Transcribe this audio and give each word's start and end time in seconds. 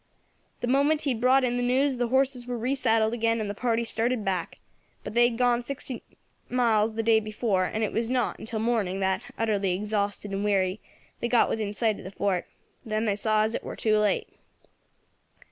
The 0.61 0.67
moment 0.67 1.03
he 1.03 1.11
had 1.11 1.21
brought 1.21 1.43
in 1.43 1.57
the 1.57 1.61
news 1.61 1.97
the 1.97 2.07
horses 2.07 2.47
were 2.47 2.57
re 2.57 2.73
saddled 2.73 3.13
again, 3.13 3.39
and 3.39 3.47
the 3.47 3.53
party 3.53 3.83
started 3.83 4.25
back; 4.25 4.57
but 5.03 5.13
they 5.13 5.25
had 5.29 5.37
gone 5.37 5.57
nearly 5.57 5.61
sixty 5.61 6.01
miles 6.49 6.95
the 6.95 7.03
day 7.03 7.19
before, 7.19 7.65
and 7.65 7.83
it 7.83 7.91
was 7.93 8.09
not 8.09 8.39
until 8.39 8.57
morning 8.57 8.99
that, 9.01 9.21
utterly 9.37 9.75
exhausted 9.75 10.31
and 10.31 10.43
weary, 10.43 10.79
they 11.19 11.27
got 11.29 11.49
within 11.49 11.71
sight 11.71 11.99
of 11.99 12.03
the 12.03 12.09
fort. 12.09 12.47
Then 12.83 13.05
they 13.05 13.15
saw 13.15 13.43
as 13.43 13.53
it 13.53 13.63
war 13.63 13.75
too 13.75 13.99
late. 13.99 14.27